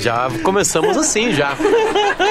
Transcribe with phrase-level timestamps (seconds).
[0.00, 1.56] Já começamos assim, já.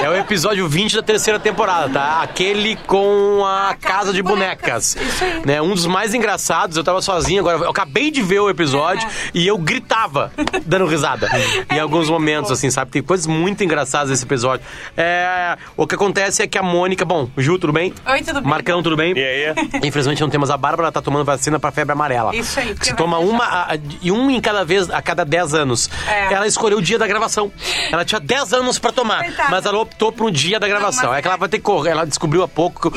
[0.02, 2.22] É o episódio 20 da terceira temporada, tá?
[2.22, 4.94] Aquele com a, Casa de Bonecas.
[4.96, 5.42] Isso aí.
[5.44, 5.60] Né?
[5.60, 7.58] Um dos mais engraçados, eu tava sozinho agora.
[7.64, 9.30] Eu acabei de ver o episódio É.
[9.34, 10.32] e eu gritava,
[10.64, 11.28] dando risada.
[11.70, 12.54] em alguns momentos, bom.
[12.54, 12.90] assim, sabe?
[12.92, 14.64] Tem coisas muito engraçadas nesse episódio.
[14.96, 17.04] É, o que acontece é que a Mônica.
[17.04, 17.92] Bom, Ju, tudo bem?
[18.06, 18.48] Oi, tudo bem?
[18.50, 19.12] Marcão, tudo bem?
[19.16, 19.54] E aí?
[19.82, 22.34] Infelizmente não temos a Bárbara, ela tá tomando vacina pra febre amarela.
[22.36, 25.54] Isso aí, porque toma uma a- a- e um em cada vez a cada 10
[25.54, 25.90] anos.
[26.06, 26.32] É.
[26.32, 27.50] Ela escolheu o dia da gravação.
[27.90, 29.50] Ela tinha 10 anos pra tomar, Coitada.
[29.50, 31.08] mas ela optou por um dia da gravação.
[31.10, 31.90] mas é que ela vai ter que correr.
[31.90, 32.92] Ela descobriu há pouco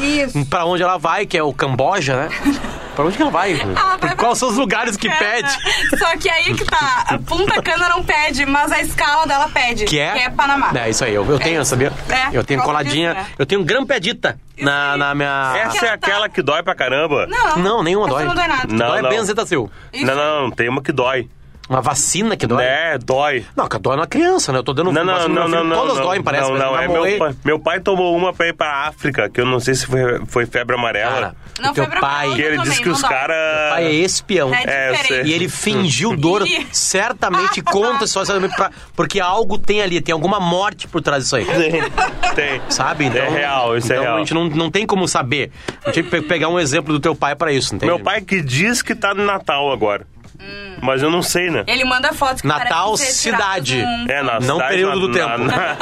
[0.50, 2.30] pra onde ela vai, que é o Camboja, né?
[2.96, 3.54] pra onde que ela vai?
[3.60, 5.50] Ela vai Quais são os lugares que pede?
[5.98, 7.06] Só que aí que tá.
[7.08, 9.86] a Punta Cana não pede, mas a escala dela pede.
[9.86, 10.12] Que é?
[10.14, 10.72] Que é Panamá.
[10.76, 11.92] É, isso aí, eu, eu tenho, sabia?
[12.10, 13.34] É, eu tenho causa coladinha, disso, né?
[13.40, 15.54] eu tenho grampedita na, na minha.
[15.56, 17.26] Essa é tá- aquela que dói pra caramba?
[17.28, 18.26] Não, Não, nenhuma essa dói.
[18.26, 18.68] não dói nada.
[18.70, 19.10] Não, Dói não.
[19.10, 19.72] benzetacil.
[19.94, 20.06] Isso.
[20.06, 21.28] Não, não, não, tem uma que dói.
[21.72, 22.66] Uma vacina que dói?
[22.66, 23.46] É, dói.
[23.56, 24.60] Não, que dói na criança, né?
[24.60, 25.76] Eu tô dando Não, não, vacina não, meu não, não.
[25.78, 26.52] Todas não, doem, parece.
[26.52, 27.36] Não, não, é meu pai.
[27.46, 30.46] Meu pai tomou uma pra ir pra África, que eu não sei se foi, foi
[30.46, 31.12] febre amarela.
[31.14, 33.70] Cara, Não teu pai, que ele também, disse que os caras.
[33.70, 34.54] pai é espião.
[34.54, 35.24] É É.
[35.26, 40.40] E ele fingiu dor, certamente conta só certamente pra, porque algo tem ali, tem alguma
[40.42, 41.46] morte por trás disso aí.
[41.46, 41.72] Tem,
[42.36, 42.62] tem.
[42.70, 43.06] Sabe?
[43.06, 44.16] Então, É real, isso é então real.
[44.16, 45.52] a gente não, não tem como saber.
[45.84, 47.86] A gente tem que pe- pegar um exemplo do teu pai pra isso, entende?
[47.92, 50.06] Meu pai que diz que tá no Natal agora.
[50.82, 51.64] Mas eu não sei, né?
[51.68, 53.82] Ele manda fotos que Natal, ser cidade.
[53.82, 55.38] num- É, na Não cidade, período na- do tempo.
[55.38, 55.78] na-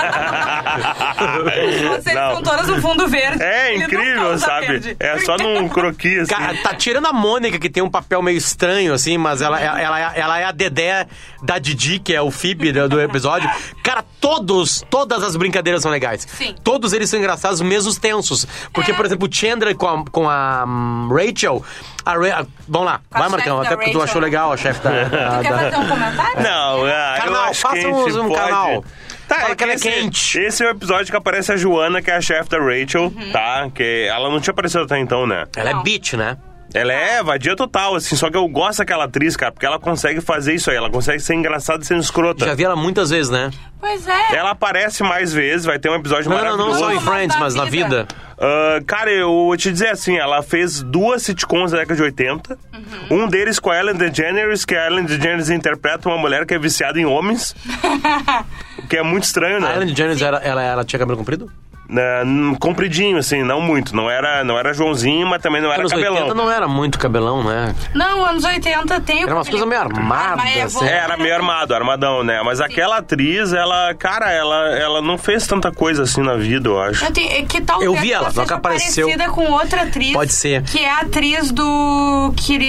[1.97, 2.28] Vocês Não.
[2.30, 3.42] estão todas no fundo verde.
[3.42, 4.67] É Ele incrível, sabe?
[4.67, 4.97] verde.
[5.00, 6.33] É só num croquis, assim.
[6.33, 9.80] Cara, tá tirando a Mônica, que tem um papel meio estranho, assim, mas ela, ela,
[9.81, 11.08] ela, é- ela é a Dedé
[11.42, 13.50] da Didi, que é o Phoebe do, do episódio.
[13.83, 16.27] Cara, todos, todas as brincadeiras são legais.
[16.30, 16.55] Sim.
[16.64, 18.45] Todos eles são engraçados, mesmo os tensos.
[18.73, 18.94] Porque, É.
[18.94, 21.64] por exemplo, o Chandler com a, com a hum, Rachel.
[22.05, 23.61] A Ra- a- vamos lá, Com a vai, Marcão.
[23.61, 24.03] Até porque tu Rachel.
[24.03, 24.89] achou legal a chefe da.
[24.90, 26.42] Da- Tu quer fazer um comentário?
[26.44, 28.42] Não, ah, eu Canal, acho que a faça gente um- um pode...
[28.42, 28.84] canal.
[29.28, 30.40] Tá, Fala é que ela é esse, quente.
[30.40, 33.32] Esse é o episódio que aparece a Joana, que é a chefe da Rachel, Uhum.
[33.32, 33.70] tá?
[33.73, 35.45] Que ela não tinha aparecido até então, né?
[35.55, 35.83] Ela é Não.
[35.83, 36.36] bitch, né?
[36.74, 40.22] Ela é vadia total, assim, só que eu gosto daquela atriz, cara, porque ela consegue
[40.22, 42.46] fazer isso aí, ela consegue ser engraçada e sendo escrota.
[42.46, 43.50] Já vi ela muitas vezes, né?
[43.80, 44.36] Pois é.
[44.36, 46.80] Ela aparece mais vezes, vai ter um episódio Não, não, maravilhoso.
[46.80, 48.08] não só em Friends, na mas na vida.
[48.40, 52.58] Ah, cara, eu vou te dizer assim, ela fez duas sitcoms da década de 80.
[53.10, 53.24] Uhum.
[53.24, 56.60] Um deles com a Ellen DeGeneres, que a Ellen DeGeneres interpreta uma mulher que é
[56.60, 57.56] viciada em homens.
[58.78, 59.76] o que é muito estranho, A né?
[59.76, 61.52] Ellen DeGeneres, ela, ela, ela tinha cabelo comprido?
[61.92, 63.95] Hum, compridinho, assim, não muito.
[63.95, 66.17] Não era, não era Joãozinho, mas também não era Anos cabelão.
[66.23, 67.73] 80 não era muito cabelão, né?
[67.95, 70.86] Não, anos 80 tem o Era umas coisas meio armadas, é, assim.
[70.86, 72.42] É, era meio armado, armadão, né?
[72.44, 76.80] Mas aquela atriz, ela, cara, ela, ela não fez tanta coisa assim na vida, eu
[76.80, 77.04] acho.
[77.05, 79.08] Eu tenho- é que talvez Eu vi ela, só que apareceu.
[79.08, 80.14] parecida com outra atriz.
[80.14, 80.61] Pode ser.
[80.64, 81.64] Que é a atriz do...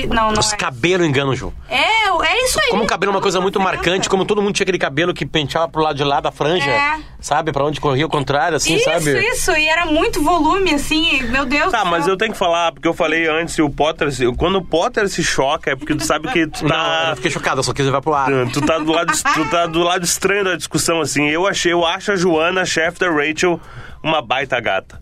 [0.09, 0.57] Não, não Os é.
[0.57, 1.53] cabelos enganam, Ju.
[1.69, 1.77] É,
[2.09, 2.71] é isso aí.
[2.71, 3.83] Como o cabelo é uma coisa muito Anos 90.
[3.85, 6.71] marcante, como todo mundo tinha aquele cabelo que penteava pro lado de lá da franja,
[6.71, 6.95] É.
[7.21, 7.53] sabe?
[7.53, 9.10] Pra onde corria o contrário, assim, Isso, sabe?
[9.19, 9.51] Isso.
[9.53, 11.23] E era muito volume, assim.
[11.25, 12.15] Meu Deus Tá, mas céu.
[12.15, 15.23] eu tenho que falar, porque eu falei antes, o Potter, se- quando o Potter se
[15.23, 17.07] choca, é porque tu sabe que tu Não, tá.
[17.11, 18.31] eu fiquei chocado, eu só quis levar pro ar.
[18.53, 21.29] Tu tá, do lado, tu tá do lado estranho da discussão, assim.
[21.29, 23.61] Eu achei, eu acho a Joana, chefe da Rachel,
[24.03, 25.01] uma baita gata.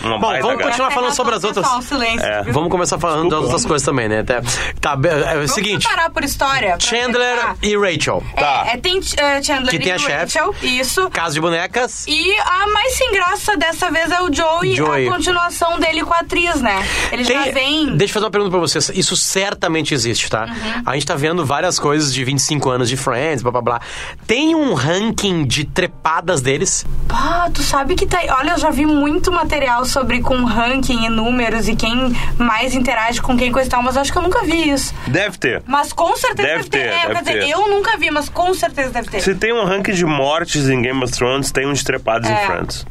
[0.00, 0.64] Uma Bom, vamos gata.
[0.64, 1.66] continuar falando sobre as outras.
[1.72, 2.26] Um silêncio.
[2.26, 2.42] É.
[2.44, 4.22] Vamos começar falando das outras coisas também, né?
[4.22, 4.40] Tá,
[4.80, 6.76] tá, é, é o Vamos seguinte, separar por história.
[6.80, 7.56] Chandler tentar.
[7.62, 8.22] e Rachel.
[8.34, 8.64] Tá.
[8.68, 9.96] É, é, tem eh, Chandler Que e tem a.
[9.96, 11.10] Rachel, isso.
[11.10, 12.06] Casa de bonecas.
[12.08, 15.06] E a mais sem graça dessa vez é o Joey, Joey.
[15.08, 16.82] a continuação dele com a atriz, né?
[17.10, 17.96] Ele já Tem- vem...
[17.96, 18.90] Deixa eu fazer uma pergunta pra vocês.
[18.94, 20.44] Isso certamente existe, tá?
[20.44, 20.82] Uhum.
[20.86, 23.80] A gente tá vendo várias coisas de 25 anos de Friends, blá blá blá.
[24.26, 26.84] Tem um ranking de trepadas deles?
[27.08, 28.18] Pá, tu sabe que tá.
[28.38, 33.20] Olha, eu já vi muito material sobre com ranking e números e quem mais interage
[33.20, 34.94] com quem coisa e tal, mas acho que eu nunca vi isso.
[35.06, 35.62] Deve ter.
[35.66, 36.78] Mas com certeza Deve deve, ter.
[36.78, 37.50] ter, É, deve quer dizer, ter.
[37.50, 39.20] eu nunca vi, mas com certeza deve ter.
[39.20, 42.32] Se tem um ranking de mortes em Game of Thrones, tem uns trepados É.
[42.42, 42.86] em Friends.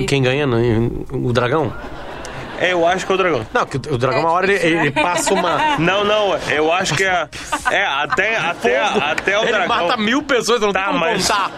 [0.00, 0.44] E quem ganha?
[0.46, 0.58] né?
[1.12, 1.72] O dragão?
[2.58, 3.46] É, eu acho que é o dragão.
[3.52, 5.76] Não, que o dragão, uma hora, ele, ele passa uma.
[5.78, 7.28] Não, não, eu acho que é.
[7.70, 9.68] É, até, até, até o Ele dragão.
[9.68, 11.50] mata mil pessoas, não Tá, tem como mas- contar.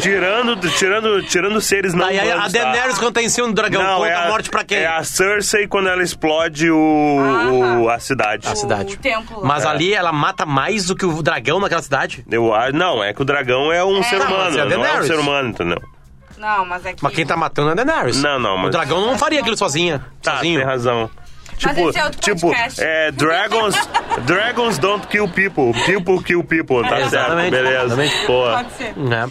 [0.00, 2.58] Tirando, tirando, tirando seres não Aí a, a humanos, tá?
[2.62, 4.78] Daenerys, quando tá em cima do dragão, Não, conta é a a, morte pra quem?
[4.78, 7.18] É a Cersei quando ela explode o,
[7.82, 8.46] o- a cidade.
[8.46, 8.94] A cidade.
[8.94, 9.40] O templo.
[9.42, 9.68] Mas É.
[9.68, 12.24] ali ela mata mais do que o dragão naquela cidade?
[12.30, 14.84] Eu, acho- não, é que o dragão é um ser Tá, humano, é a não
[14.84, 15.80] é um ser humano, entendeu?
[16.40, 17.02] Não, mas é que.
[17.04, 18.22] Mas quem tá matando é a Daenerys.
[18.22, 20.04] Não, não, O mas- dragão não faria aquilo sozinha.
[20.22, 20.58] Tá, sozinho.
[20.58, 21.10] tem razão.
[21.62, 22.80] Mas Tipo, esse é outro tipo podcast.
[22.82, 23.74] é, dragons,
[24.24, 27.84] dragons don't kill people, people kill people, tá certo, Exatamente, beleza.
[27.84, 28.26] exatamente.
[28.26, 28.96] Pô, Pode ser.
[28.96, 29.30] Né?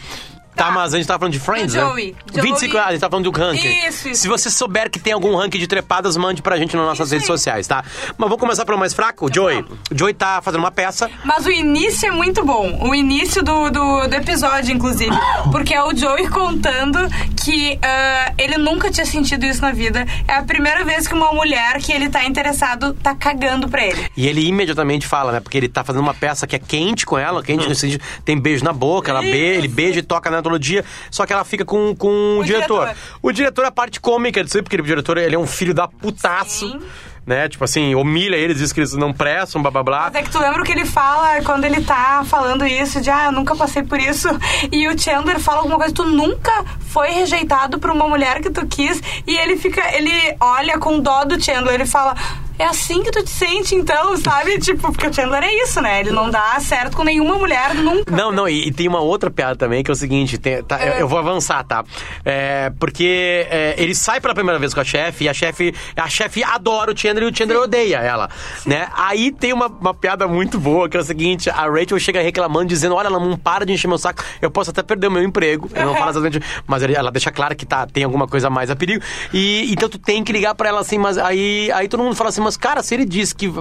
[0.59, 1.87] Tá, mas a gente tava falando de Friends, Do né?
[1.87, 2.15] Joey.
[2.33, 2.51] Joey.
[2.51, 3.87] 25, ah, a gente tava falando do ranking.
[3.87, 4.21] Isso, isso.
[4.21, 7.13] Se você souber que tem algum ranking de trepadas, mande pra gente nas nossas Isso
[7.15, 7.37] redes aí.
[7.37, 7.83] sociais, tá?
[8.17, 9.59] Mas vamos começar pelo mais fraco, o Joey.
[9.91, 11.09] O Joey tá fazendo uma peça.
[11.23, 12.87] Mas o início é muito bom.
[12.87, 15.15] O início do, do, do episódio, inclusive.
[15.51, 16.99] Porque é o Joey contando
[17.43, 20.05] que ah, ele nunca tinha sentido isso na vida.
[20.27, 24.09] É a primeira vez que uma mulher que ele tá interessado tá cagando pra ele.
[24.15, 25.39] E ele imediatamente fala, né?
[25.39, 28.37] Porque ele tá fazendo uma peça que é quente com ela, quente no sentido, tem
[28.39, 31.43] beijo na boca, ela be, ele beija e toca nela todo dia, só que ela
[31.43, 32.85] fica com, com o, O diretor.
[32.85, 32.97] diretor.
[33.21, 35.87] O diretor é a parte cômica disso, porque o diretor ele é um filho da
[35.87, 36.69] putaço.
[36.69, 36.81] Sim.
[37.29, 37.47] Né?
[37.47, 40.07] Tipo assim, humilha eles, diz que eles não prestam, blá blá blá.
[40.07, 43.25] Até que tu lembra o que ele fala quando ele tá falando isso, de ah,
[43.25, 44.27] eu nunca passei por isso.
[44.71, 48.65] E o Chandler fala alguma coisa, tu nunca foi rejeitado por uma mulher que tu
[48.65, 48.99] quis.
[49.27, 52.15] E ele fica, ele olha com dó do Chandler, ele fala.
[52.59, 54.59] É assim que tu te sente, então, sabe?
[54.59, 56.01] Tipo, porque o Chandler é isso, né?
[56.01, 58.11] Ele não dá certo com nenhuma mulher nunca.
[58.13, 60.77] Não, não, e, e tem uma outra piada também, que é o seguinte, tem- tá,
[60.85, 61.85] eu, eu vou avançar, tá?
[62.25, 66.09] É, porque é, ele sai pela primeira vez com a chefe, e a chefe a
[66.09, 68.29] chefe adora o Chandler e o Chandler odeia ela,
[68.65, 68.89] né?
[68.93, 72.65] Aí tem uma, uma piada muito boa, que é o seguinte, a Rachel chega reclamando,
[72.65, 75.23] dizendo, olha, ela não para de encher meu saco, eu posso até perder o meu
[75.23, 78.69] emprego, eu não falo exatamente, mas ela deixa claro que tá, tem alguma coisa mais
[78.69, 79.01] a perigo,
[79.33, 82.29] e então tu tem que ligar pra ela assim, mas aí, aí todo mundo fala
[82.29, 83.51] assim, mas cara, se ele disse que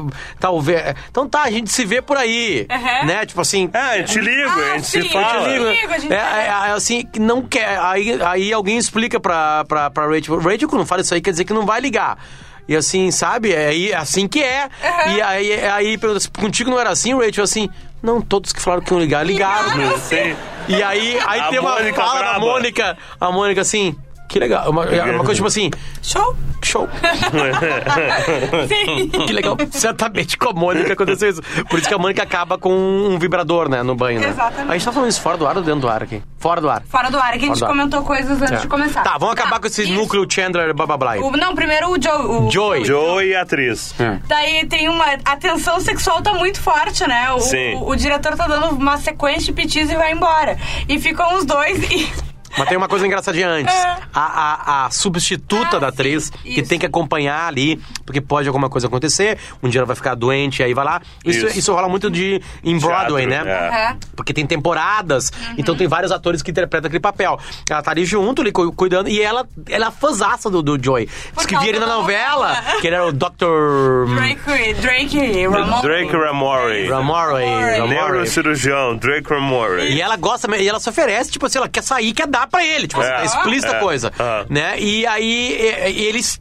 [0.41, 3.07] talvez, então tá, a gente se vê por aí, Aham.
[3.07, 3.27] né?
[3.27, 3.71] Tipo assim...
[3.73, 5.43] Ah, eu te ligo, Ah, a gente sim, se eu fala.
[5.45, 5.65] te ligo.
[5.65, 7.79] É, a gente é, é, assim, que não quer.
[7.81, 10.39] Aí, aí alguém explica pra, pra, pra Rachel.
[10.41, 12.19] Rachel, quando fala isso aí, quer dizer que não vai ligar.
[12.69, 13.53] E assim, sabe?
[13.53, 14.65] É aí- é assim que é.
[14.83, 15.13] Uhum.
[15.13, 17.45] E aí, aí pergunta, assim, contigo não era assim, Rachel?
[17.45, 17.69] Assim,
[18.03, 19.75] não, todos que falaram que iam ligar, ligaram.
[19.77, 19.99] Ligaram.
[20.01, 20.37] Sim.
[20.69, 22.39] E aí, aí A tem uma Mônica fala da.
[22.39, 22.99] Mônica.
[23.19, 23.97] A Mônica assim,
[24.29, 24.71] que legal.
[24.71, 25.71] Uma, uma coisa tipo assim,
[26.03, 26.37] Show?
[26.63, 26.89] show.
[28.69, 29.09] Sim.
[29.09, 29.57] Que legal.
[29.71, 31.43] Certamente com a Mônica aconteceu isso.
[31.69, 34.29] Por isso que a Mônica acaba com um vibrador, né, no banho, né?
[34.29, 34.71] Exatamente.
[34.71, 36.23] A gente tá falando isso fora do ar ou dentro do ar aqui?
[36.39, 36.83] Fora do ar.
[36.89, 38.57] Fora do ar, é que a gente comentou coisas antes É.
[38.59, 39.03] de começar.
[39.03, 39.93] Tá, vamos acabar com esse isso.
[39.93, 41.17] núcleo Chandler blá blá blá.
[41.19, 42.27] O- não, primeiro o Joe.
[42.27, 42.85] O Joey.
[42.85, 43.95] Joey e atriz.
[44.27, 45.05] Daí tem uma.
[45.25, 47.33] A tensão sexual tá muito forte, né?
[47.33, 47.75] O, Sim.
[47.77, 50.57] o, o diretor tá dando uma sequência de pitis e vai embora.
[50.89, 52.09] E ficam os dois e.
[52.59, 53.75] Mas tem uma coisa engraçadinha antes.
[53.75, 53.97] É.
[54.13, 54.21] A,
[54.83, 56.69] a, a substituta Ah, da atriz, sim, que isso.
[56.69, 60.63] tem que acompanhar ali, porque pode alguma coisa acontecer, um dia ela vai ficar doente,
[60.63, 61.01] aí vai lá.
[61.25, 61.59] Isso, isso.
[61.59, 61.73] Isso.
[61.73, 63.91] rola muito de em Broadway, Teatro, né?
[63.93, 63.97] é.
[64.17, 67.39] Porque tem temporadas, então tem vários atores que interpretam aquele papel.
[67.71, 71.09] Ela tá ali junto, ali, cu- cuidando, e ela, ela é fãzaça do, do Joey.
[71.37, 72.81] Diz que via ele na novela, novela.
[72.81, 74.15] que ele era o Dr.
[74.15, 75.81] Drake, Drake, Ramon.
[75.83, 76.89] Drake Ramore.
[76.89, 77.45] Ramore.
[77.79, 77.89] Ramore.
[77.89, 79.83] Neurocirurgião, Drake Ramore.
[79.93, 82.65] E ela gosta, e ela se oferece, tipo assim, ela quer sair, quer dar pra
[82.65, 82.89] ele.
[82.89, 83.23] Tipo, É.
[83.23, 83.25] é.
[83.25, 83.81] explícita a É.
[83.81, 84.13] coisa.
[84.19, 84.45] Ah.
[84.49, 84.81] Né?
[84.81, 85.53] E aí
[85.87, 86.39] e- e eles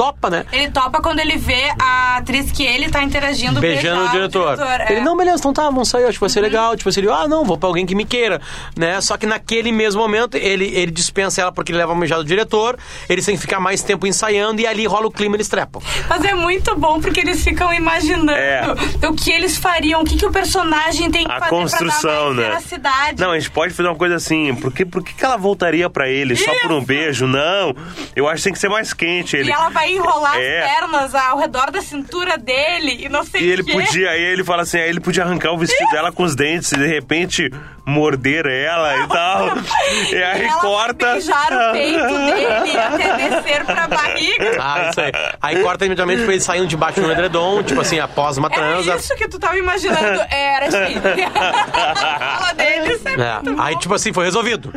[0.00, 0.46] topa, né?
[0.52, 4.58] Ele topa quando ele vê a atriz que ele tá interagindo Beijando o beijar diretor.
[4.60, 4.92] é.
[4.92, 6.76] Ele, não, beleza, então tá, vamos sair, acho que vai ser legal.
[6.76, 8.40] Tipo assim, ele, ah, não, vou pra alguém que me queira,
[8.76, 9.00] né?
[9.00, 12.26] Só que naquele mesmo momento, ele, ele dispensa ela porque ele leva uma mijada do
[12.26, 15.82] diretor, eles têm que ficar mais tempo ensaiando e ali rola o clima, eles trepam.
[16.08, 18.62] Mas é muito bom porque eles ficam imaginando É.
[19.06, 22.42] o que eles fariam, o que, que o personagem tem que A fazer construção, né?
[22.44, 23.20] veracidade.
[23.20, 24.54] Não, a gente pode fazer uma coisa assim.
[24.54, 26.86] Por que, por que, ela voltaria pra ele só por um Isso.
[26.86, 27.26] beijo?
[27.26, 27.74] Não.
[28.16, 29.36] Eu acho que tem que ser mais quente.
[29.36, 30.60] Ele, E ela vai enrolar É.
[30.60, 33.72] as pernas ao redor da cintura dele e não sei E ele quê.
[33.72, 36.72] podia, aí ele fala assim, aí ele podia arrancar o vestido dela com os dentes
[36.72, 37.50] e de repente
[37.86, 39.50] morder ela e tal.
[40.10, 41.12] E aí ela corta.
[41.12, 42.46] Beijar o peito dele
[42.78, 44.56] até descer pra barriga.
[44.60, 45.12] Ah, isso aí.
[45.40, 48.96] Aí corta imediatamente pra eles saindo debaixo do edredom, tipo assim, após uma Era transa.
[48.96, 50.20] isso que tu tava imaginando.
[50.30, 50.94] Era assim.
[51.34, 53.42] a fala deles é, É.
[53.42, 54.72] muito Aí, tipo assim, foi resolvido.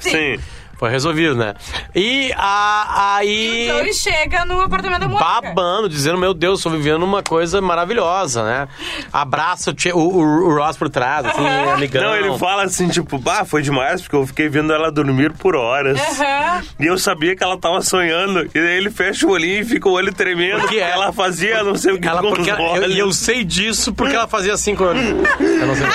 [0.00, 0.38] Sim.
[0.78, 1.54] Foi resolvido, né?
[1.94, 3.64] E a, aí.
[3.66, 5.24] Então ele chega no apartamento da Mônica.
[5.42, 8.68] babando, dizendo, meu Deus, estou vivendo uma coisa maravilhosa, né?
[9.12, 11.44] Abraça o, o, o- o Ross por trás, assim,
[11.74, 12.02] amigão.
[12.02, 15.56] Não, ele fala assim, tipo, bah, foi demais, porque eu fiquei vendo ela dormir por
[15.56, 15.98] horas.
[16.78, 18.42] E eu sabia que ela tava sonhando.
[18.54, 20.60] E daí ele fecha o olhinho e fica o olho tremendo.
[20.60, 22.98] Porque Porque ela- ela fazia não sei o que Ela, com porque ela- eu, e
[23.00, 25.00] eu sei disso porque ela fazia assim com o olho.
[25.40, 25.86] Eu não sei.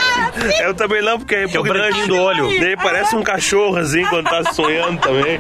[0.66, 2.60] Eu também não, porque é Que é o branquinho do olho.
[2.60, 5.38] Daí parece um cachorro, assim, quando tá sonhando também.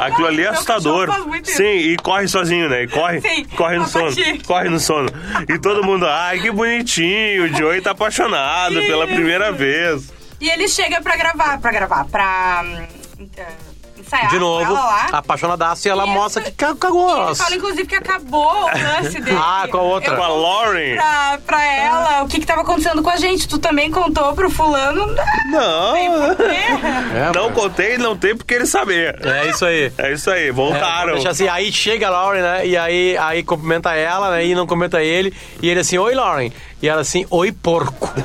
[0.00, 1.08] Aquilo ali é assustador.
[1.44, 2.82] Sim, e corre sozinho, né?
[2.84, 4.12] E corre, Sim, corre no sono.
[4.46, 5.08] Corre no sono.
[5.48, 10.12] E todo mundo, ai, que bonitinho, o Joey tá apaixonado pela primeira vez.
[10.40, 13.01] E ele chega pra gravar, pra gravar, pra hum,
[13.98, 15.08] ensaiar De novo, ela lá.
[15.12, 16.12] apaixonadaço, e ela Isso.
[16.12, 17.26] mostra que ca- cagou.
[17.26, 19.36] Ele fala, inclusive, que acabou o lance dele.
[19.40, 20.12] Ah, com a outra.
[20.12, 20.94] Eu Com a Lauren.
[20.96, 23.46] Pra, pra ela, o que que tava acontecendo com a gente.
[23.46, 25.06] Tu também contou pro fulano.
[25.50, 25.96] Não,
[27.14, 29.14] É, não contei, não tem porque ele sabia.
[29.22, 29.92] É isso aí.
[29.98, 31.12] É isso aí, É, voltaram.
[31.14, 32.66] deixa assim, aí chega a Lauren, né?
[32.66, 34.44] E aí, aí cumprimenta ela, né?
[34.46, 35.32] E não cumprimenta ele.
[35.60, 36.50] E ele assim, oi, Lauren.
[36.82, 38.10] E ela assim, oi, porco.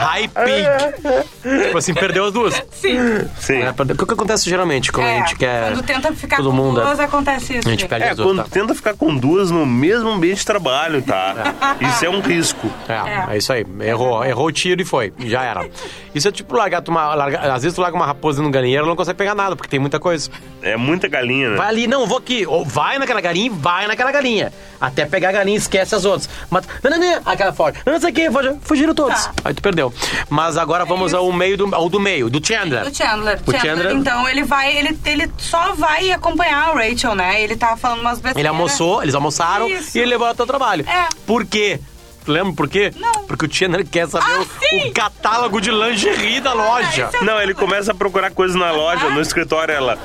[0.00, 1.64] High pig.
[1.64, 2.54] tipo assim, perdeu as duas.
[2.72, 2.96] Sim.
[3.38, 3.62] Sim.
[3.62, 5.72] É, O que acontece geralmente quando a É, gente quer.
[5.72, 7.68] Quando tenta ficar todo com mundo, duas, acontece isso.
[7.68, 8.28] A gente perde É, as duas.
[8.28, 8.48] quando tá?
[8.50, 11.76] tenta ficar com duas no mesmo ambiente de trabalho, tá?
[11.80, 12.70] Isso é um risco.
[12.88, 13.38] É, é, É.
[13.38, 13.66] isso aí.
[13.80, 15.12] Errou, errou o tiro e foi.
[15.20, 15.68] Já era.
[16.14, 17.14] Isso é tipo largar uma.
[17.14, 19.68] largar- às vezes tu larga uma raposa no galinheiro e não consegue pegar nada, porque
[19.68, 20.30] tem muita coisa.
[20.62, 21.56] É muita galinha, né?
[21.56, 22.46] Vai ali, não, vou aqui.
[22.46, 24.52] Ou vai naquela galinha e vai naquela galinha.
[24.80, 26.28] Até pegar a galinha e esquece as outras.
[26.48, 26.89] Mas, não,
[27.24, 27.74] aquela fora.
[27.86, 28.28] Não sei o que,
[28.62, 29.24] fugiram- todos.
[29.26, 29.32] Tá.
[29.44, 29.92] Aí tu perdeu.
[30.28, 32.86] Mas agora vamos ao meio do, ao do meio, do Chandler.
[32.86, 33.40] O Chandler.
[33.46, 37.40] O Chandler- Então, ele vai, ele, ele só vai acompanhar a Rachel, né?
[37.42, 38.38] Ele tá falando umas besteiras.
[38.38, 39.96] Ele almoçou, eles almoçaram Isso.
[39.96, 40.84] e ele levou até o trabalho.
[40.88, 41.08] É.
[41.26, 41.80] Por quê?
[42.24, 42.92] Tu lembra por quê?
[42.96, 43.12] Não.
[43.26, 44.40] Porque o Chandler quer saber Ah,
[44.84, 47.06] o, o catálogo de lingerie da loja.
[47.12, 49.98] esse é Não, ele começa a procurar coisas na loja, no escritório, ela.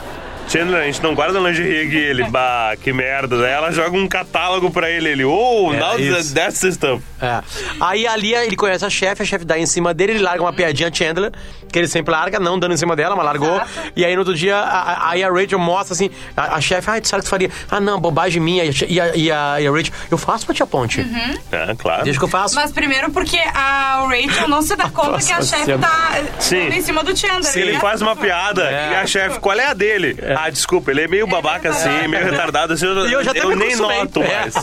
[0.47, 1.95] Chandler, a gente não guarda lingerie aqui.
[1.97, 3.37] Ele, bah, que merda.
[3.39, 5.09] Daí ela joga um catálogo pra ele.
[5.09, 6.33] Ele, oh, É, now isso.
[6.33, 7.03] that's the stuff.
[7.21, 7.41] É.
[7.79, 10.53] Aí ali ele conhece a chefe, a chefe dá em cima dele, ele larga uma
[10.53, 11.31] piadinha Chandler,
[11.71, 13.55] que ele sempre larga, não dando em cima dela, mas largou.
[13.55, 13.69] Exato.
[13.95, 16.89] E aí no outro dia, a- a- aí a Rachel mostra assim, a, a chefe,
[16.89, 17.49] ai, tu sabe o que tu faria?
[17.71, 18.63] Ah, não, bobagem minha.
[18.65, 21.01] E a, e a, e a- Rachel, eu faço pra tia Ponte.
[21.51, 22.03] É, claro.
[22.03, 22.55] Deixa que eu faço.
[22.55, 26.67] Mas primeiro porque a Rachel não se dá conta que a chefe tá Sim.
[26.67, 27.43] em cima do Chandler.
[27.43, 27.79] Se ele né?
[27.79, 28.91] faz uma piada É.
[28.91, 30.15] e a chefe, qual é a dele?
[30.37, 32.85] Ah, desculpa, ele é meio babaca assim, meio retardado assim.
[32.85, 34.27] Eu, E eu já até me nem noto É.
[34.41, 34.53] mais.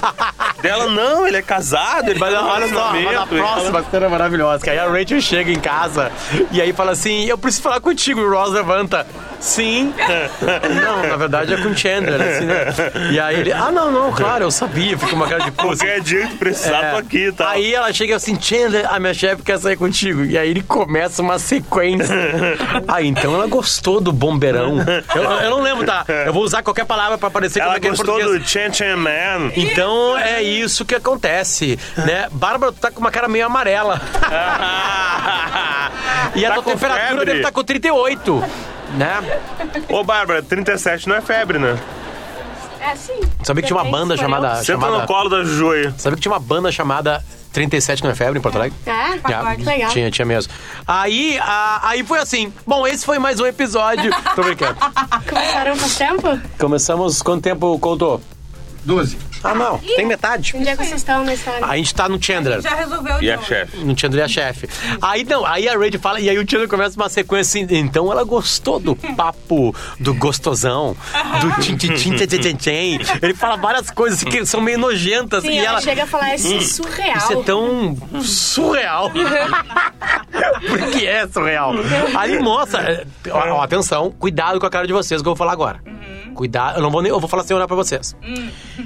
[0.60, 4.08] Dela, não, ele é casado, ele Mas um olha só, mas a próxima cena é
[4.08, 6.12] maravilhosa, que aí a Rachel chega em casa
[6.50, 9.06] e aí fala assim, eu preciso falar contigo, e o Ross levanta.
[9.42, 9.92] Sim.
[10.82, 12.66] não, na verdade é com Chandler, assim, né?
[13.10, 16.00] E aí ele, ah, não, não, claro, eu sabia, fica uma cara de pô, Qualquer
[16.00, 17.44] dia que precisar, tô aqui, tá?
[17.44, 17.48] É.
[17.56, 20.24] Aí ela chega assim, Chandler, a minha chefe quer sair contigo.
[20.24, 22.14] E aí ele começa uma sequência.
[22.86, 24.76] ah, então ela gostou do bombeirão.
[25.14, 26.04] Eu, eu não lembro, tá?
[26.24, 28.72] Eu vou usar qualquer palavra pra parecer como Ela é que é gostou do Chan
[28.72, 29.50] Chan Man.
[29.56, 32.28] Então é isso que acontece, né?
[32.30, 34.00] Bárbara, tu tá com uma cara meio amarela.
[36.34, 37.24] e a Tá tua temperatura febre?
[37.26, 38.44] deve estar com 38,
[38.96, 39.40] né?
[39.88, 41.78] Ô, Bárbara, 37 não é febre, né?
[42.80, 43.20] É, sim.
[43.44, 44.54] Sabia que tinha uma Depende, banda se for chamada...
[44.56, 45.92] Senta chamada no colo da Juju aí.
[45.96, 48.76] sabia que tinha uma banda chamada 37 não é febre em Porto Alegre?
[48.86, 49.18] É?
[49.18, 49.62] Pagode.
[49.62, 49.90] Legal.
[49.90, 50.52] Tinha, tinha mesmo.
[50.86, 52.52] Aí, a- aí foi assim.
[52.66, 54.10] Bom, esse foi mais um episódio.
[54.34, 54.76] Tô brincando.
[55.28, 56.40] Começaram faz tempo?
[56.58, 58.20] Começamos quanto tempo contou?
[58.84, 59.16] 12.
[59.44, 59.78] Ah, não.
[59.78, 60.52] Tem metade.
[60.56, 61.66] Onde é que vocês estão na história?
[61.66, 62.60] A gente tá no Chandler.
[62.60, 63.76] Já resolveu o E a chefe?
[63.78, 64.68] No Chandler e a chefe.
[65.00, 67.74] Aí não, aí a Rachel fala, e aí o Chandler começa uma sequência assim.
[67.76, 70.96] Então ela gostou do papo do gostosão,
[71.40, 72.98] do tim tim tim tim tim tim.
[73.20, 75.42] Ele fala várias coisas assim, que são meio nojentas.
[75.42, 75.80] Sim, e ela, ela.
[75.80, 77.16] chega a falar, isso é surreal.
[77.16, 79.10] Isso é tão surreal.
[80.68, 81.72] Porque é surreal.
[82.16, 83.06] Ali mostra.
[83.30, 85.80] ó, ó, atenção, cuidado com a cara de vocês que eu vou falar agora.
[86.34, 87.10] Cuidado, eu não vou nem.
[87.10, 88.16] Eu vou falar sem olhar pra vocês.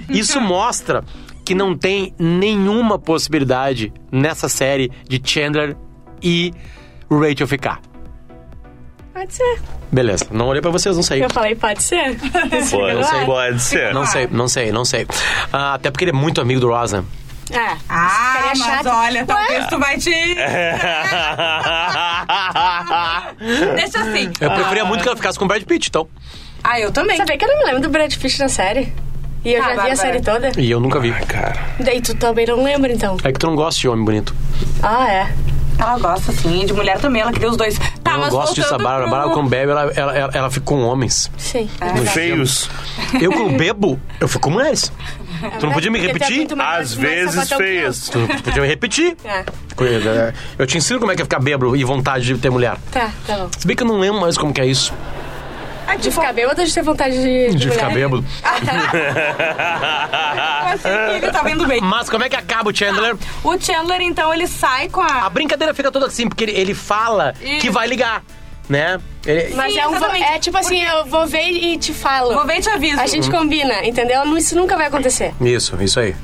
[0.09, 1.03] Isso mostra
[1.45, 5.77] que não tem nenhuma possibilidade nessa série de Chandler
[6.23, 6.53] e
[7.11, 7.81] Rachel ficar.
[9.15, 9.61] Pode ser.
[9.91, 11.25] Beleza, não olhei pra vocês, não sei.
[11.25, 12.19] Eu falei, pode ser.
[12.71, 13.95] Pode, pode ser.
[13.95, 15.07] Não sei, não sei, não sei.
[15.53, 17.05] Ah, até porque ele é muito amigo do Rosa.
[17.51, 17.77] É.
[17.89, 18.87] Ah, Ficaria mas chato.
[18.89, 19.25] olha, Ué?
[19.25, 20.11] talvez tu vai te...
[23.77, 24.31] Deixa assim.
[24.41, 26.09] Eu preferia muito que ela ficasse com o Brad Pitt, então.
[26.69, 27.17] Ah, eu também.
[27.17, 28.93] Sabia que eu não me lembro do Brad Pitt na série?
[29.45, 29.93] E eu Tá, já vi Bárbara.
[29.93, 30.53] a série toda.
[30.59, 31.13] E eu nunca vi.
[31.13, 31.55] Cara.
[31.79, 33.17] Daí tu também não lembra, então.
[33.23, 34.35] É que tu não gosta de homem bonito.
[34.83, 35.33] Ah, é.
[35.79, 36.65] Ela gosta, sim.
[36.67, 37.79] De mulher também, ela queria os dois.
[38.03, 38.75] Tá, eu não gosto disso.
[38.75, 41.31] A Bárbara, pro- Bárbara quando bebe, ela, ela, ela, ela fica com homens.
[41.37, 41.69] Sim.
[41.81, 41.95] É.
[42.07, 42.69] Feios.
[43.21, 44.91] Eu quando bebo, eu fico com mulheres.
[45.61, 46.47] Tu não podia me é repetir?
[46.51, 48.09] Às mais vezes feias.
[48.09, 49.17] Tu não podia me repetir.
[49.25, 49.45] É.
[49.77, 52.77] Coisa, Eu te ensino como é que é ficar bêbado e vontade de ter mulher.
[52.91, 53.49] Tá, tá bom.
[53.57, 54.93] Se bem que eu não lembro mais como que é isso.
[56.01, 58.25] De ficar bêbado ou de ter vontade de, De ficar bêbado.
[61.15, 61.81] Ele tava indo bem.
[61.81, 63.17] Mas como é que acaba o Chandler?
[63.43, 65.31] O Chandler, então, ele sai com A a...
[65.31, 67.61] brincadeira fica toda assim, porque ele, ele fala Isso.
[67.61, 68.23] que vai ligar,
[68.69, 68.99] né?
[69.25, 72.35] Ele- Mas Sim, é, um, é tipo assim, eu vou ver e te falo.
[72.35, 73.01] Vou ver e te aviso.
[73.01, 74.25] A gente combina, entendeu?
[74.37, 75.35] Isso nunca vai acontecer.
[75.41, 76.15] Isso, isso aí.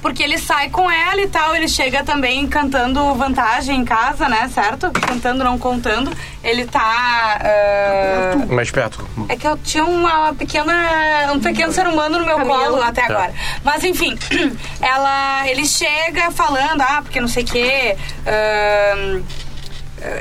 [0.00, 4.48] Porque ele sai com ela e tal, ele chega também cantando vantagem em casa, né?
[4.48, 4.90] Certo?
[4.92, 6.10] Cantando, não contando.
[6.42, 7.40] Ele tá.
[7.40, 9.06] ah, Mais perto.
[9.28, 12.58] É que eu tinha uma pequena, um pequeno ser humano no meu Camelo.
[12.70, 13.32] colo até agora.
[13.64, 14.16] Mas enfim,
[14.80, 17.96] ela, ele chega falando, ah, porque não sei o quê.
[18.26, 19.22] ahn,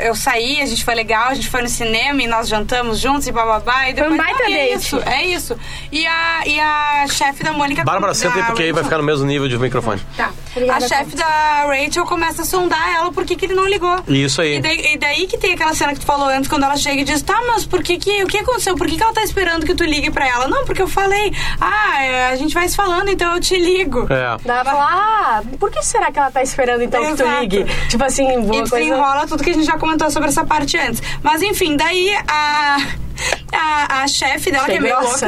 [0.01, 3.27] eu saí, a gente foi legal, a gente foi no cinema e nós jantamos juntos
[3.27, 3.89] e bababá.
[3.89, 5.59] E depois, um baita "Ah, e é date." isso, é isso.
[5.91, 7.83] E a, e a chefe da Mônica...
[7.83, 10.01] Bárbara, senta aí, porque aí vai Rachel- ficar no mesmo nível de microfone.
[10.15, 10.31] Tá.
[10.57, 13.95] Obrigada, a chefe da Rachel começa a sondar ela por que, que ele não ligou.
[14.07, 14.57] Isso aí.
[14.57, 17.01] E daí, e daí que tem aquela cena que tu falou antes, quando ela chega
[17.01, 18.75] e diz, tá, mas por que que, o que aconteceu?
[18.75, 20.47] Por que que ela tá esperando que tu ligue pra ela?
[20.47, 24.01] Não, porque eu falei, ah, é, a gente vai se falando, então eu te ligo.
[24.11, 24.37] É.
[24.43, 27.41] Daí ela fala, ah, por que será que ela tá esperando então que tu Exato.
[27.41, 27.65] ligue?
[27.89, 28.77] Tipo assim, E boa coisa...
[28.77, 31.01] desenrola tudo que a gente já comentou sobre essa parte antes.
[31.21, 32.77] Mas enfim, daí a.
[33.51, 35.27] A, a chefe dela, que é meio louca.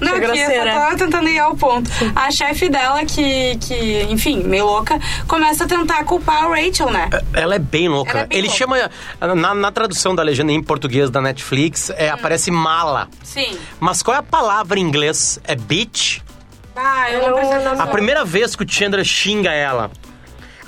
[0.00, 1.90] Não, Achei que eu só tava tentando ir ao ponto.
[2.14, 7.08] A chefe dela, que, que, enfim, meio louca, começa a tentar culpar a Rachel, né?
[7.32, 8.10] Ela é bem louca.
[8.10, 8.58] Ela é bem Ele louca.
[8.58, 8.90] chama.
[9.34, 13.08] Na, na tradução da legenda em português da Netflix, é, aparece mala.
[13.22, 13.56] Sim.
[13.80, 15.38] Mas qual é a palavra em inglês?
[15.44, 16.18] É bitch?
[16.76, 17.74] Ah, eu não não- preciso.
[17.74, 19.90] não- A primeira vez que o Chandler xinga ela.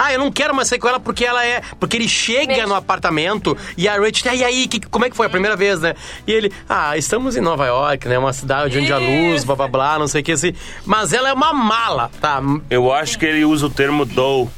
[0.02, 1.60] Ah, eu não quero mais sair com ela porque ela é.
[1.78, 2.66] Porque ele chega Mexe.
[2.66, 5.56] no apartamento e a Rachel, "Ah, e aí, que, como é que foi a primeira
[5.56, 5.94] vez, né?
[6.26, 8.18] E ele, ah, estamos em Nova York, né?
[8.18, 10.54] Uma cidade onde há luz, blá blá blá, não sei o que assim.
[10.86, 12.40] Mas ela é uma mala, tá?
[12.70, 14.48] Eu acho que ele usa o termo do.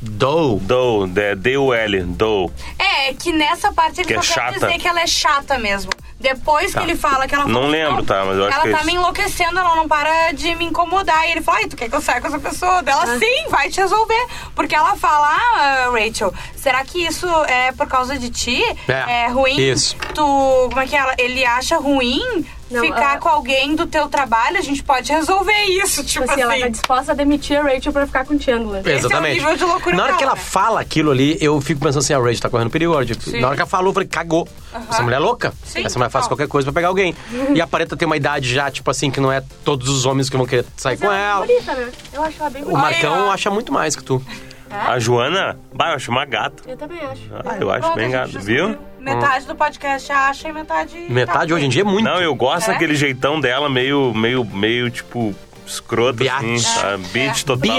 [0.00, 0.56] Do.
[0.56, 2.50] Do, é D-U-L, do.
[2.78, 4.66] É, é que nessa parte ele Que é só quer chata.
[4.66, 5.90] dizer que ela é chata mesmo.
[6.18, 8.72] Depois que ele fala que ela Não lembro, tá, mas eu acho ela que é
[8.72, 8.86] tá isso.
[8.86, 11.28] me enlouquecendo, ela não para de me incomodar.
[11.28, 12.82] E ele fala, ai, tu quer que eu saia com essa pessoa?
[12.82, 14.26] Dela, sim, vai te resolver.
[14.54, 18.62] Porque ela fala, ah, Rachel, será que isso é por causa de ti?
[18.88, 19.56] É, ruim?
[19.60, 19.94] isso.
[20.14, 20.22] Tu,
[20.70, 23.18] como é que ela, ele acha ruim Não, ficar ah.
[23.18, 24.58] com alguém do teu trabalho?
[24.58, 26.62] A gente pode resolver isso, tipo Tipo assim, ela assim.
[26.62, 28.82] tá disposta a demitir a Rachel pra ficar com o Chandler.
[28.86, 29.34] Exatamente.
[29.38, 32.18] nível de loucura na hora que ela fala aquilo ali, eu fico pensando assim, a
[32.18, 33.04] Rachel tá correndo perigo.
[33.04, 33.40] Tipo, Sim.
[33.40, 34.48] Na hora que ela falou, eu falei, cagou.
[34.90, 35.52] Essa mulher é louca.
[35.64, 36.36] Sim, Essa mulher faz total.
[36.36, 37.14] qualquer coisa pra pegar alguém.
[37.54, 40.36] e aparenta ter uma idade já, tipo assim, que não é todos os homens que
[40.36, 41.92] vão querer sair Mas com ela é bonita, né?
[42.12, 42.82] Eu acho ela bem O bonita.
[42.82, 43.30] Marcão ó.
[43.30, 44.22] acha muito mais que tu.
[44.70, 46.68] A Joana, bah, eu acho uma gata.
[46.68, 47.22] Eu também acho.
[47.32, 48.76] Ah, eu acho Bom, bem a gente viu?
[48.98, 50.96] Metade do podcast acha e metade.
[51.08, 51.54] Metade tá.
[51.54, 52.04] hoje em dia é muito.
[52.04, 52.72] Não, eu gosto É?
[52.72, 55.32] daquele jeitão dela, meio, meio, meio, tipo,
[55.66, 56.60] escroto, assim, Biatch.
[56.62, 57.02] sabe?
[57.08, 57.76] Beat total.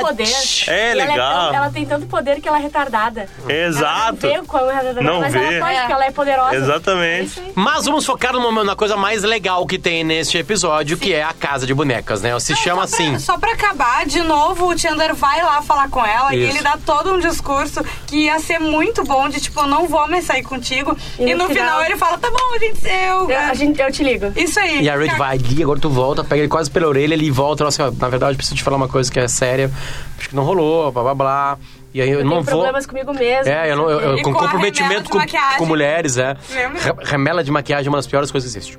[0.00, 0.24] Poder.
[0.26, 0.68] Biatch.
[0.68, 1.46] É, E ela legal.
[1.48, 3.28] tão- ela tem tanto poder que ela é retardada.
[3.48, 4.26] Exato.
[4.26, 5.38] Ela não vê como é retardada, Não mas vê.
[5.38, 5.78] ela pode, É.
[5.80, 6.56] porque ela é poderosa.
[6.56, 7.40] Exatamente.
[7.40, 7.42] É.
[7.54, 11.32] Mas vamos focar numa, na coisa mais legal que tem neste episódio, que é a
[11.32, 12.38] casa de bonecas, né?
[12.40, 13.18] Se chama só pra, assim.
[13.18, 16.56] Só pra acabar, de novo, o Chandler vai lá falar com ela e Isso.
[16.56, 20.08] ele dá todo um discurso que ia ser muito bom, de tipo, eu não vou
[20.08, 20.96] mais sair contigo.
[21.18, 21.66] E, E no, no final...
[21.78, 23.30] final ele fala, tá bom, a gente, eu...
[23.30, 24.32] Eu, a gente, eu te ligo.
[24.36, 24.82] Isso aí.
[24.82, 27.66] E a Rachel vai, Gui, agora tu volta, pega ele quase pela orelha, ele volta,
[27.66, 29.70] assim, na verdade, preciso te falar uma coisa que é séria,
[30.18, 31.58] acho que não rolou, blá blá blá.
[31.92, 32.52] E aí eu, Eu não tenho vou.
[32.54, 33.52] problemas comigo mesmo.
[33.52, 35.18] É, eu, não, eu, eu- com comprometimento com,
[35.58, 36.36] com mulheres, é.
[36.54, 36.80] Lembra?
[36.80, 38.78] Re- Remela de maquiagem é uma das piores coisas que existe.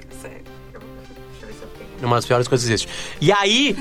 [2.02, 2.90] Uma das piores coisas que existe.
[3.20, 3.76] E aí,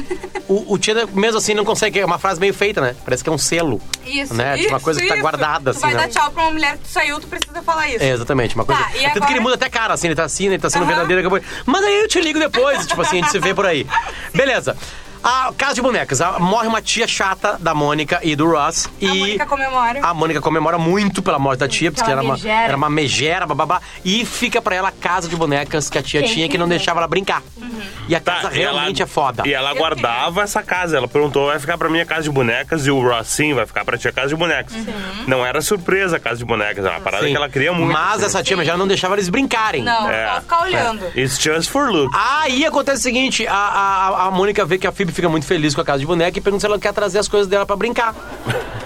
[0.48, 1.98] o, o Chandler, mesmo assim, não consegue.
[2.00, 2.94] É uma frase meio feita, né?
[3.04, 3.80] Parece que é um selo.
[4.06, 4.58] Isso, né?
[4.58, 5.22] isso, uma coisa que tá isso.
[5.22, 6.00] guardada, Tu assim, vai né?
[6.00, 8.02] dar tchau pra uma mulher que tu saiu, tu precisa falar isso.
[8.04, 8.82] É, exatamente, uma coisa.
[8.82, 10.58] Tá, e é tanto agora- que ele muda até cara, assim, ele tá assim, ele
[10.58, 11.06] tá sendo Aham.
[11.06, 11.42] verdadeiro.
[11.66, 13.86] Mas aí eu te ligo depois, tipo assim, a gente se vê por aí.
[14.34, 14.76] Beleza.
[15.22, 16.20] A casa de bonecas.
[16.20, 18.86] a- morre uma tia chata da Mônica e do Ross.
[18.86, 20.00] A e Mônica comemora.
[20.02, 22.62] A Mônica comemora muito pela morte da tia, porque Aquela era uma, megera.
[22.68, 23.80] era uma megera, bababá.
[24.04, 26.66] E fica pra ela a casa de bonecas que a tia Quem tinha que não
[26.68, 27.42] deixava ela brincar.
[28.08, 29.42] E a casa Tá, e ela- realmente é foda.
[29.46, 30.96] E ela guardava essa casa.
[30.96, 32.86] Ela perguntou: vai ficar pra minha casa de bonecas?
[32.86, 34.74] E o Ross, sim, vai ficar pra tia casa de bonecas.
[35.26, 37.30] Não era surpresa a casa de bonecas, era uma parada Sim.
[37.30, 37.92] que ela queria muito.
[37.92, 38.24] Mas assim.
[38.24, 39.82] essa tia megera não deixava eles brincarem.
[39.82, 40.34] Não, É.
[40.34, 41.04] só ficar olhando.
[41.16, 42.10] It's just for look.
[42.16, 45.74] Aí acontece o seguinte, a, a, a Mônica vê que a Phoebe fica muito feliz
[45.74, 47.76] com a casa de boneca e pergunta se ela quer trazer as coisas dela pra
[47.76, 48.14] brincar.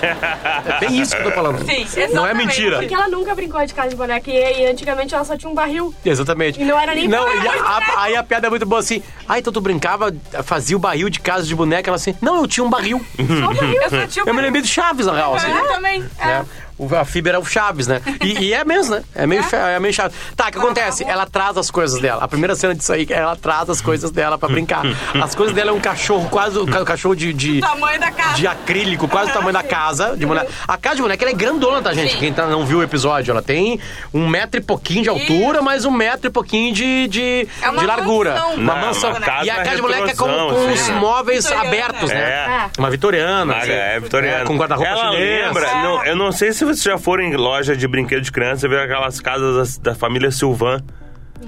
[0.02, 1.58] é bem isso que eu tô falando.
[1.64, 2.46] Sim, Não é exatamente.
[2.46, 2.78] mentira.
[2.78, 5.54] Porque ela nunca brincou de casa de boneca e, e antigamente ela só tinha um
[5.54, 5.94] barril.
[6.04, 6.60] Exatamente.
[6.60, 9.02] E não era nem Não, e a- a- aí a piada é muito boa assim.
[9.28, 11.88] Ah, então tu brincava, fazia o barril de casa de boneca?
[11.90, 13.04] Ela assim, não, eu tinha um barril.
[13.16, 13.80] Só um barril.
[13.82, 15.34] Eu só tinha eu me lembrei do Chaves, na real.
[15.34, 15.50] Assim.
[15.50, 16.04] Eu também.
[16.18, 16.28] É.
[16.28, 16.44] É.
[16.76, 18.00] O, a Phoebe era o Chaves, né?
[18.20, 19.04] E, e é mesmo, né?
[19.14, 20.16] É meio, cha- é meio Chaves.
[20.34, 21.04] Tá, o que acontece?
[21.04, 22.24] Ela traz as coisas dela.
[22.24, 24.82] A primeira cena disso aí, ela traz as coisas dela pra brincar.
[25.22, 28.34] As coisas dela é um cachorro, quase o ca- cachorro de, de, Tamanho da casa.
[28.34, 30.48] de acrílico, quase o tamanho da casa de boneca.
[30.66, 32.14] A casa de boneca ela é grandona, tá, gente?
[32.14, 32.18] Sim.
[32.18, 33.78] Quem tá, não viu o episódio, ela tem
[34.12, 37.78] um metro e pouquinho de altura, mais um metro e pouquinho de, de, É uma
[37.82, 38.32] de largura.
[38.32, 38.54] mansão.
[38.54, 39.13] Uma Não, é mansão.
[39.18, 40.72] Uma casa e a casa de boneca é com, retrosão, com assim.
[40.72, 41.68] os móveis Vitoriana.
[41.68, 42.30] abertos, né?
[42.30, 42.70] É.
[42.80, 43.54] Uma vitoriana.
[43.54, 43.70] Ah, assim.
[43.72, 44.42] é, Vitoriana.
[44.42, 45.46] É, com guarda-roupa Ela chinês.
[45.46, 45.82] lembra, É.
[45.82, 48.68] não, eu não sei se vocês já foram em loja de brinquedo de criança, você
[48.68, 50.82] vê aquelas casas da, da família Silvan,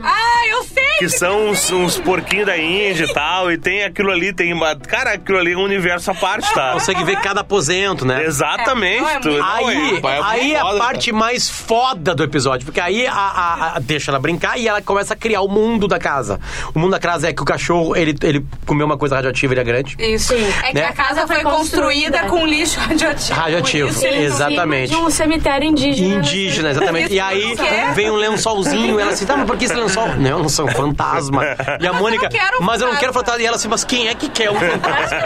[0.02, 0.84] Ah, eu sei!
[0.98, 4.74] que são uns, uns porquinhos da Índia e tal, e tem aquilo ali, tem uma...
[4.76, 6.72] Cara, aquilo ali é um universo à parte, tá?
[6.72, 8.24] Consegue ver cada aposento, né?
[8.24, 9.04] Exatamente.
[9.04, 12.64] É, é tu- Aí, é- é aí é a foda, parte mais foda do episódio,
[12.64, 15.86] porque aí a, a- a- deixa ela brincar e ela começa a criar o mundo
[15.86, 16.40] da casa.
[16.74, 19.60] O mundo da casa é que o cachorro, ele, ele comeu uma coisa radioativa, ele
[19.60, 19.96] é grande.
[19.98, 20.32] Isso.
[20.34, 20.86] É que Né?
[20.86, 22.28] a casa foi construída construída.
[22.28, 23.38] com lixo radioativo.
[23.38, 23.88] Radioativo.
[23.90, 24.90] Isso Exatamente.
[24.90, 26.08] De um cemitério indígena.
[26.08, 26.14] né?
[26.16, 27.12] Indígena, exatamente.
[27.12, 27.62] E aí Isso.
[27.94, 30.08] vem um lençolzinho, ela assim, tá, mas por que lençol.
[30.16, 31.42] Não, eu não sou um fantasma.
[31.80, 33.40] E a Mônica, quero um mas eu não quero fantasma.
[33.40, 35.18] E ela assim, mas quem é que quer um fantasma?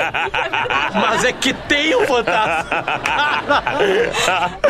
[0.95, 2.67] mas é que tem um fantasma.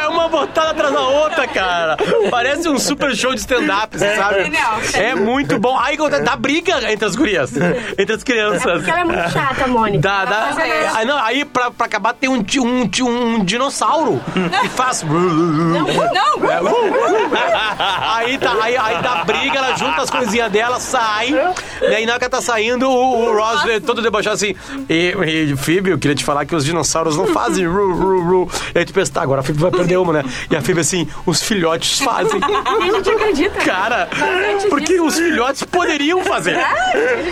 [0.00, 1.96] É uma botada atrás da outra, cara.
[2.30, 4.40] Parece um super show de stand-up, você sabe?
[4.40, 5.24] É sério.
[5.24, 5.78] muito bom.
[5.78, 7.52] Aí dá briga entre as gurias,
[7.98, 8.72] entre as crianças.
[8.72, 10.00] Porque ela é muito chata, Mônica.
[10.00, 10.40] Dá, dá.
[10.46, 14.20] Mas é- Aí, não, aí pra, pra acabar tem um, um, um dinossauro
[14.62, 15.02] que faz.
[15.02, 15.86] Não,
[18.02, 21.30] Aí, tá, aí, aí dá briga, ela junta as coisinhas dela, sai.
[21.82, 24.54] E aí na hora que ela tá saindo, o, o Ross vê todo debochado assim.
[24.88, 25.14] E,
[25.52, 28.50] e Phoebe, eu queria te falar que os dinossauros não fazem ru, ru, ru.
[28.74, 30.24] E aí tu pensa, tá, agora a Phoebe vai perder uma, né?
[30.50, 32.40] E a Phoebe assim, os filhotes fazem.
[32.40, 33.58] E a gente acredita.
[33.64, 34.08] Cara,
[34.68, 36.56] porque disso- os filhotes poderiam fazer.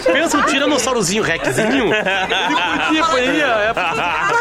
[0.04, 1.92] Pensa um tiranossaurozinho rexzinho.
[1.92, 3.44] Ele podia, poderia.
[3.46, 3.72] É,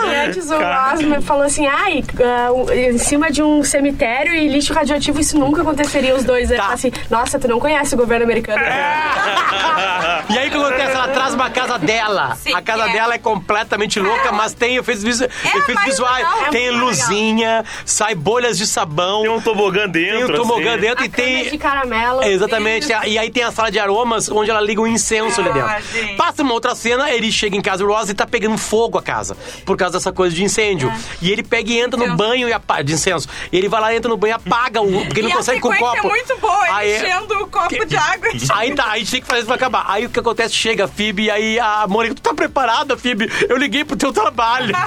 [0.08, 5.20] E antes o falou assim, ai, ah, em cima de um cemitério e lixo radioativo,
[5.20, 6.50] isso nunca aconteceria os dois.
[6.50, 6.64] Ele Tá.
[6.64, 8.62] fala assim, nossa, tu não conhece o governo americano.
[10.30, 10.92] E aí o que acontece?
[10.92, 12.36] Ela traz uma casa dela.
[12.36, 12.94] Sim, a casa é.
[12.94, 16.18] dela é completamente louca, mas tem efeitos, visu- efeitos mais visuais.
[16.28, 20.26] legal, é tem luzinha, sai bolhas de sabão, Tem um tobogã dentro.
[20.28, 20.82] tem um tobogã assim.
[20.82, 21.42] dentro A e tem.
[21.42, 22.22] é de caramelo.
[22.24, 22.88] É, Exatamente.
[23.06, 25.70] E aí tem a sala de aromas onde ela liga um incenso ali dentro.
[25.70, 26.16] Ah, gente.
[26.18, 29.02] Passa uma outra cena, ele chega em casa, o Ross, e tá pegando fogo a
[29.02, 29.38] casa.
[29.66, 30.92] Por causa dessa coisa de incêndio.
[31.22, 32.84] E ele pega e entra no banho e apaga.
[32.84, 33.28] De incenso.
[33.52, 35.06] E ele vai lá, entra no banho e apaga o.
[35.06, 36.08] Porque ele e não consegue a com o sequência copo.
[36.08, 38.30] é muito boa, Aí- enchendo o copo de água.
[38.54, 39.86] Aí tá, aí tem que fazer isso pra acabar.
[39.88, 40.54] Aí o que acontece?
[40.54, 43.30] Chega a Phoebe e aí a Mônica, tu tá preparada, Phoebe?
[43.48, 44.74] Eu liguei pro teu trabalho.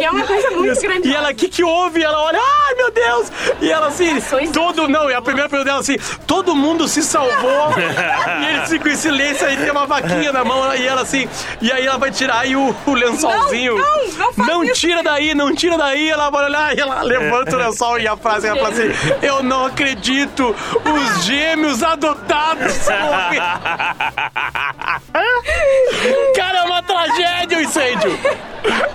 [0.00, 1.08] E é uma coisa muito grande.
[1.08, 2.00] E ela, o que que houve?
[2.00, 3.30] E ela olha, ai meu Deus!
[3.60, 4.20] E ela assim,
[4.52, 7.74] todo, não, e a primeira pergunta dela assim, todo mundo se salvou.
[7.78, 11.28] e eles ficam em silêncio, aí tem uma vaquinha na mão, e ela assim,
[11.60, 13.76] e aí ela vai tirar aí o, o lençolzinho.
[13.76, 14.74] Não, não, não faz Não isso.
[14.74, 16.08] tira daí, não tira daí.
[16.10, 19.42] Ela vai olhar e ela levanta o lençol e a frase ela fala assim, eu
[19.42, 20.54] não acredito,
[20.84, 22.74] os gêmeos adotados.
[26.34, 26.82] Cara, é uma
[27.16, 28.18] tragédia o incêndio.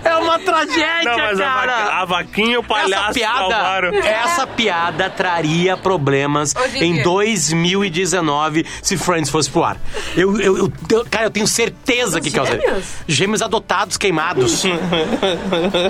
[0.03, 1.71] É uma tragédia, Não, mas a, cara.
[1.77, 3.93] vaca, a vaquinha e o palhaço essa piada, salvaram.
[3.95, 7.03] essa piada traria problemas Hoje em em dia.
[7.03, 9.77] 2019 se Friends fosse pro ar.
[10.15, 12.61] Eu, eu, eu- eu- cara, eu tenho certeza que causaria.
[12.61, 12.85] gêmeos?
[13.07, 14.63] Gêmeos adotados queimados.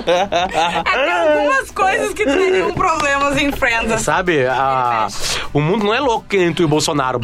[0.04, 4.00] É, tem algumas coisas que teriam problemas em Friends.
[4.02, 4.46] Sabe?
[4.46, 5.08] A-
[5.52, 7.20] o mundo não é louco que nem tu e o Bolsonaro.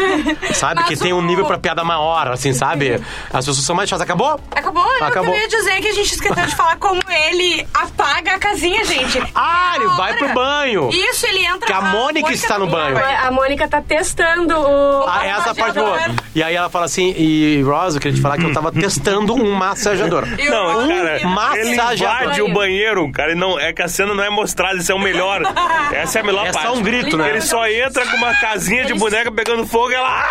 [0.54, 0.80] Sabe?
[0.80, 3.00] Mas que tem um o- nível pra piada maior, assim, sabe?
[3.32, 4.02] As pessoas são mais chatas.
[4.02, 4.39] Acabou?
[4.54, 4.86] Acabou?
[4.98, 5.32] Eu Acabou.
[5.32, 9.22] queria dizer que a gente esqueceu de falar como ele apaga a casinha, gente.
[9.34, 10.90] Ah, ele vai pro banho.
[10.92, 11.66] Isso, ele entra...
[11.66, 12.96] Que a Mônica está no banho.
[12.98, 15.04] A Mônica tá testando o.
[15.08, 15.98] Ah, essa parte boa.
[16.34, 19.34] E aí ela fala assim, e Rosa, eu queria te falar que eu tava testando
[19.34, 20.24] um massageador.
[20.50, 22.22] Não, Ross- cara, ele massageador.
[22.22, 23.32] invade o banheiro, cara.
[23.32, 25.42] e Não, é que a cena não é mostrada, isso é o melhor.
[25.92, 26.66] Essa é a melhor É parte.
[26.66, 27.30] só um grito, né?
[27.30, 30.24] Ele só entra com uma casinha de boneca pegando fogo e ela.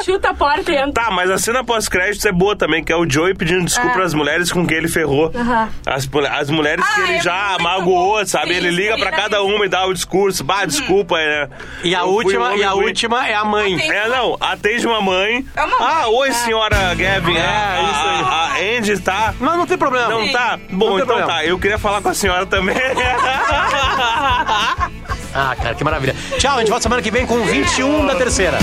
[0.00, 1.04] "Ah!" Chuta a porta e entra.
[1.04, 4.14] Tá, mas a cena pós-créditos é boa também, que é o Joey pedindo desculpa às
[4.14, 5.30] mulheres com quem ele ferrou.
[5.34, 5.68] Aham.
[5.86, 8.26] As, as mulheres que Ah, ele é já muito magoou, bom.
[8.26, 8.48] sabe?
[8.48, 10.44] Sim, ele liga sim, pra cada uma e dá o discurso.
[10.44, 11.48] Bah, desculpa, é.
[11.82, 13.80] E a eu fui um última, homem e a ruim." última é a mãe.
[13.90, 15.44] É, não, atende uma mãe.
[15.54, 15.88] É uma mãe.
[15.90, 17.36] Ah, oi, senhora Gavin.
[17.36, 18.22] É, a, isso aí.
[18.22, 19.34] A, a Andy tá.
[19.38, 20.08] Mas não tem problema.
[20.08, 20.32] Não Sim.
[20.32, 20.58] tá?
[20.70, 21.26] Bom, tem então problema.
[21.32, 21.44] tá.
[21.44, 22.76] Eu queria falar com a senhora também.
[25.38, 26.16] Ah, cara, que maravilha.
[26.38, 28.56] Tchau, a gente volta semana que vem com 21 da terceira.